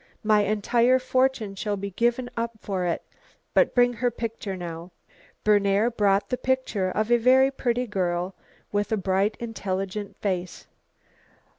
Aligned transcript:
My 0.23 0.41
entire 0.41 0.97
fortune 0.97 1.53
shall 1.53 1.77
be 1.77 1.91
given 1.91 2.27
up 2.35 2.53
for 2.59 2.85
it. 2.85 3.03
But 3.53 3.75
bring 3.75 3.93
her 3.93 4.09
picture 4.09 4.57
now." 4.57 4.89
Berner 5.43 5.91
brought 5.91 6.29
the 6.29 6.37
picture 6.37 6.89
of 6.89 7.11
a 7.11 7.17
very 7.17 7.51
pretty 7.51 7.85
girl 7.85 8.33
with 8.71 8.91
a 8.91 8.97
bright 8.97 9.37
intelligent 9.39 10.17
face. 10.19 10.65